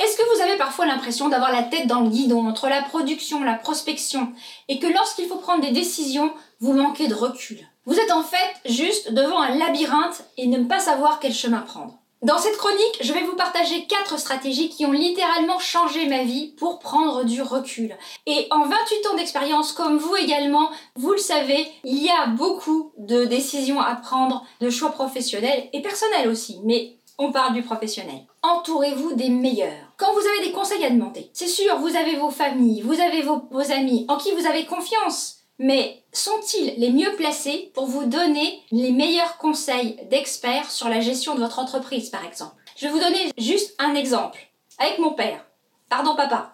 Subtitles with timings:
[0.00, 3.42] Est-ce que vous avez parfois l'impression d'avoir la tête dans le guidon entre la production,
[3.44, 4.32] la prospection,
[4.68, 7.66] et que lorsqu'il faut prendre des décisions, vous manquez de recul?
[7.86, 11.98] Vous êtes en fait juste devant un labyrinthe et ne pas savoir quel chemin prendre.
[12.22, 16.54] Dans cette chronique, je vais vous partager quatre stratégies qui ont littéralement changé ma vie
[16.58, 17.94] pour prendre du recul.
[18.24, 22.92] Et en 28 ans d'expérience, comme vous également, vous le savez, il y a beaucoup
[22.96, 26.60] de décisions à prendre, de choix professionnels et personnels aussi.
[26.64, 28.26] Mais on parle du professionnel.
[28.42, 29.92] Entourez-vous des meilleurs.
[29.96, 33.22] Quand vous avez des conseils à demander, c'est sûr, vous avez vos familles, vous avez
[33.22, 35.38] vos, amis en qui vous avez confiance.
[35.58, 41.36] Mais sont-ils les mieux placés pour vous donner les meilleurs conseils d'experts sur la gestion
[41.36, 42.56] de votre entreprise, par exemple?
[42.76, 44.40] Je vais vous donner juste un exemple.
[44.78, 45.46] Avec mon père.
[45.88, 46.53] Pardon, papa.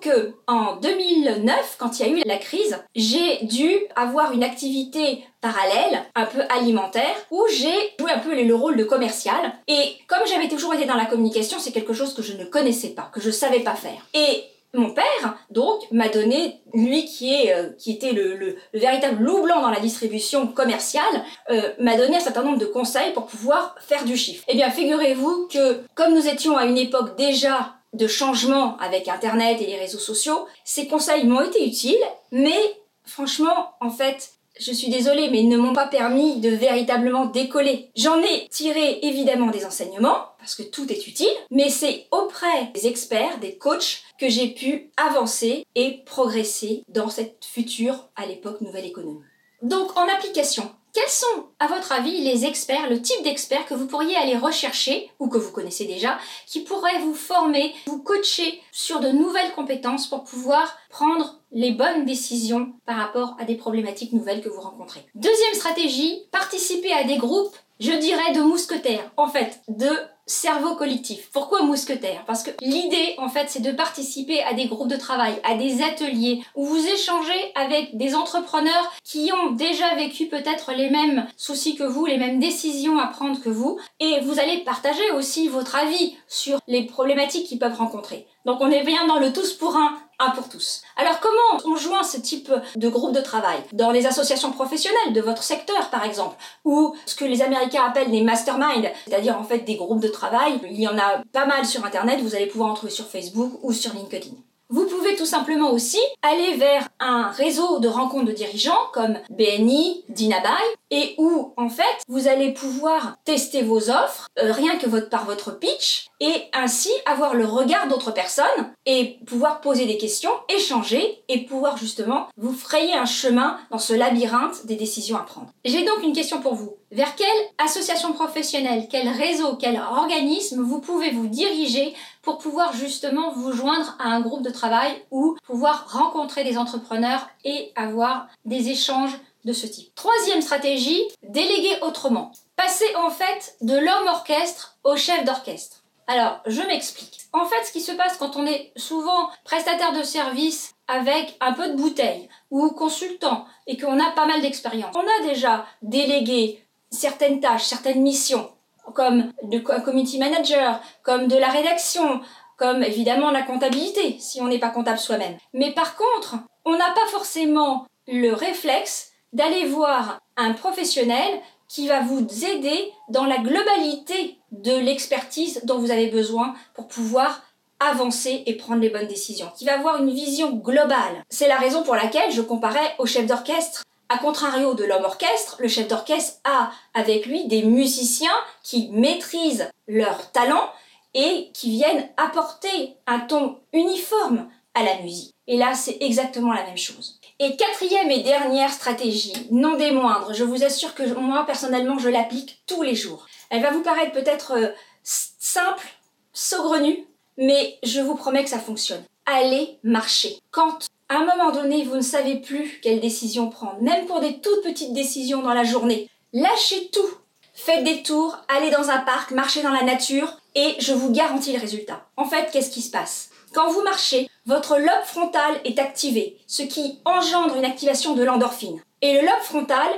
[0.00, 4.44] Figurez-vous que en 2009, quand il y a eu la crise, j'ai dû avoir une
[4.44, 9.54] activité parallèle, un peu alimentaire, où j'ai joué un peu le rôle de commercial.
[9.68, 12.90] Et comme j'avais toujours été dans la communication, c'est quelque chose que je ne connaissais
[12.90, 14.06] pas, que je savais pas faire.
[14.14, 19.24] Et mon père, donc, m'a donné, lui qui, est, euh, qui était le, le, véritable
[19.24, 23.26] loup blanc dans la distribution commerciale, euh, m'a donné un certain nombre de conseils pour
[23.26, 24.44] pouvoir faire du chiffre.
[24.46, 29.60] Eh bien, figurez-vous que comme nous étions à une époque déjà de changement avec Internet
[29.60, 31.96] et les réseaux sociaux, ces conseils m'ont été utiles,
[32.30, 32.60] mais
[33.04, 37.90] franchement, en fait, je suis désolée, mais ils ne m'ont pas permis de véritablement décoller.
[37.96, 42.86] J'en ai tiré évidemment des enseignements, parce que tout est utile, mais c'est auprès des
[42.86, 48.86] experts, des coachs, que j'ai pu avancer et progresser dans cette future, à l'époque, nouvelle
[48.86, 49.22] économie.
[49.62, 53.86] Donc, en application, quels sont, à votre avis, les experts, le type d'experts que vous
[53.86, 59.00] pourriez aller rechercher, ou que vous connaissez déjà, qui pourraient vous former, vous coacher sur
[59.00, 64.42] de nouvelles compétences pour pouvoir prendre les bonnes décisions par rapport à des problématiques nouvelles
[64.42, 65.06] que vous rencontrez?
[65.14, 69.10] Deuxième stratégie, participer à des groupes, je dirais, de mousquetaires.
[69.16, 69.90] En fait, de
[70.30, 71.28] cerveau collectif.
[71.32, 72.24] Pourquoi mousquetaire?
[72.26, 75.82] Parce que l'idée, en fait, c'est de participer à des groupes de travail, à des
[75.82, 81.74] ateliers où vous échangez avec des entrepreneurs qui ont déjà vécu peut-être les mêmes soucis
[81.74, 85.74] que vous, les mêmes décisions à prendre que vous, et vous allez partager aussi votre
[85.74, 88.26] avis sur les problématiques qu'ils peuvent rencontrer.
[88.46, 90.82] Donc on est bien dans le tous pour un, un pour tous.
[90.96, 95.20] Alors comment on joint ce type de groupe de travail Dans les associations professionnelles de
[95.20, 99.60] votre secteur par exemple, ou ce que les Américains appellent des masterminds, c'est-à-dire en fait
[99.60, 100.60] des groupes de travail?
[100.70, 103.52] Il y en a pas mal sur Internet, vous allez pouvoir en trouver sur Facebook
[103.62, 104.36] ou sur LinkedIn.
[104.72, 110.04] Vous pouvez tout simplement aussi aller vers un réseau de rencontres de dirigeants comme BNI,
[110.08, 110.48] Dinabai,
[110.92, 115.24] et où en fait vous allez pouvoir tester vos offres euh, rien que votre, par
[115.24, 121.24] votre pitch et ainsi avoir le regard d'autres personnes et pouvoir poser des questions, échanger
[121.28, 125.50] et pouvoir justement vous frayer un chemin dans ce labyrinthe des décisions à prendre.
[125.64, 126.76] J'ai donc une question pour vous.
[126.92, 127.28] Vers quelle
[127.58, 133.96] association professionnelle, quel réseau, quel organisme vous pouvez vous diriger pour pouvoir justement vous joindre
[134.00, 139.52] à un groupe de travail ou pouvoir rencontrer des entrepreneurs et avoir des échanges de
[139.52, 139.94] ce type?
[139.94, 142.32] Troisième stratégie, déléguer autrement.
[142.56, 145.84] Passer en fait de l'homme orchestre au chef d'orchestre.
[146.08, 147.20] Alors, je m'explique.
[147.32, 151.52] En fait, ce qui se passe quand on est souvent prestataire de service avec un
[151.52, 156.64] peu de bouteille ou consultant et qu'on a pas mal d'expérience, on a déjà délégué
[156.90, 158.50] certaines tâches, certaines missions,
[158.94, 162.20] comme de community manager, comme de la rédaction,
[162.56, 165.36] comme évidemment la comptabilité, si on n'est pas comptable soi-même.
[165.54, 172.00] Mais par contre, on n'a pas forcément le réflexe d'aller voir un professionnel qui va
[172.00, 177.42] vous aider dans la globalité de l'expertise dont vous avez besoin pour pouvoir
[177.78, 181.24] avancer et prendre les bonnes décisions, qui va avoir une vision globale.
[181.30, 183.84] C'est la raison pour laquelle je comparais au chef d'orchestre.
[184.12, 188.34] A contrario de l'homme orchestre, le chef d'orchestre a avec lui des musiciens
[188.64, 190.68] qui maîtrisent leur talent
[191.14, 195.32] et qui viennent apporter un ton uniforme à la musique.
[195.46, 197.20] Et là, c'est exactement la même chose.
[197.38, 202.08] Et quatrième et dernière stratégie, non des moindres, je vous assure que moi personnellement je
[202.08, 203.28] l'applique tous les jours.
[203.48, 204.70] Elle va vous paraître peut-être euh,
[205.04, 205.86] simple,
[206.32, 207.06] saugrenue,
[207.36, 209.04] mais je vous promets que ça fonctionne.
[209.24, 210.36] Allez marcher.
[210.50, 214.40] Quand à un moment donné, vous ne savez plus quelle décision prendre, même pour des
[214.40, 216.08] toutes petites décisions dans la journée.
[216.32, 217.10] Lâchez tout.
[217.52, 221.52] Faites des tours, allez dans un parc, marchez dans la nature et je vous garantis
[221.52, 222.06] le résultat.
[222.16, 223.30] En fait, qu'est-ce qui se passe?
[223.52, 228.80] Quand vous marchez, votre lobe frontal est activé, ce qui engendre une activation de l'endorphine.
[229.02, 229.88] Et le lobe frontal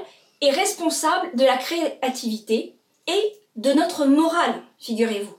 [0.41, 5.37] est responsable de la créativité et de notre morale, figurez-vous.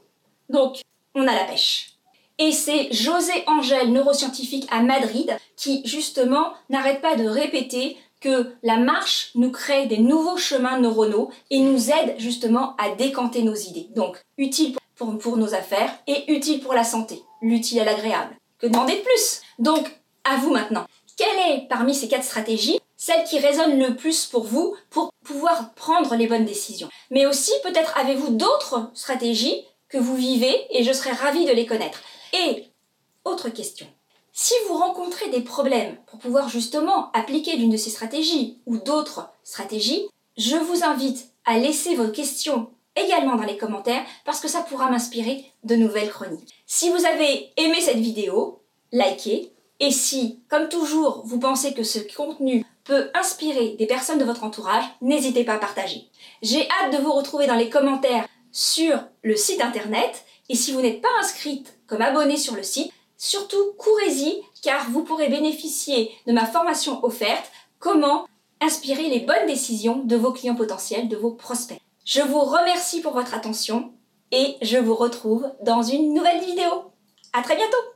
[0.49, 0.81] Donc,
[1.15, 1.92] on a la pêche.
[2.39, 8.77] Et c'est José Angel, neuroscientifique à Madrid, qui justement n'arrête pas de répéter que la
[8.77, 13.89] marche nous crée des nouveaux chemins neuronaux et nous aide justement à décanter nos idées.
[13.95, 17.21] Donc, utile pour, nos affaires et utile pour la santé.
[17.41, 18.35] L'utile à l'agréable.
[18.59, 19.41] Que demander de plus?
[19.59, 19.91] Donc,
[20.23, 20.85] à vous maintenant.
[21.17, 25.73] Quelle est, parmi ces quatre stratégies, celle qui résonne le plus pour vous pour pouvoir
[25.73, 26.89] prendre les bonnes décisions?
[27.11, 31.65] Mais aussi, peut-être avez-vous d'autres stratégies que vous vivez et je serais ravie de les
[31.65, 32.01] connaître.
[32.33, 32.65] Et,
[33.25, 33.87] autre question.
[34.31, 39.29] Si vous rencontrez des problèmes pour pouvoir justement appliquer l'une de ces stratégies ou d'autres
[39.43, 40.07] stratégies,
[40.37, 44.89] je vous invite à laisser vos questions également dans les commentaires parce que ça pourra
[44.89, 46.63] m'inspirer de nouvelles chroniques.
[46.65, 49.51] Si vous avez aimé cette vidéo, likez.
[49.79, 54.43] Et si, comme toujours, vous pensez que ce contenu peut inspirer des personnes de votre
[54.43, 56.09] entourage, n'hésitez pas à partager.
[56.41, 60.23] J'ai hâte de vous retrouver dans les commentaires sur le site internet.
[60.47, 65.03] Et si vous n'êtes pas inscrite comme abonné sur le site, surtout courez-y car vous
[65.03, 68.27] pourrez bénéficier de ma formation offerte Comment
[68.63, 71.81] inspirer les bonnes décisions de vos clients potentiels, de vos prospects.
[72.05, 73.91] Je vous remercie pour votre attention
[74.31, 76.91] et je vous retrouve dans une nouvelle vidéo.
[77.33, 77.92] À très bientôt!